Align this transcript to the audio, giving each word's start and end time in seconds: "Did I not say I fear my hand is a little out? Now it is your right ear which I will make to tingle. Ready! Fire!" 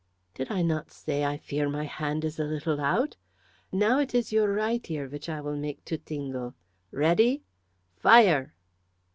"Did 0.33 0.51
I 0.51 0.63
not 0.63 0.89
say 0.89 1.23
I 1.25 1.37
fear 1.37 1.69
my 1.69 1.83
hand 1.83 2.25
is 2.25 2.39
a 2.39 2.43
little 2.43 2.81
out? 2.81 3.17
Now 3.71 3.99
it 3.99 4.15
is 4.15 4.31
your 4.33 4.51
right 4.51 4.83
ear 4.89 5.07
which 5.07 5.29
I 5.29 5.41
will 5.41 5.55
make 5.55 5.85
to 5.85 5.97
tingle. 5.99 6.55
Ready! 6.89 7.43
Fire!" 7.97 8.55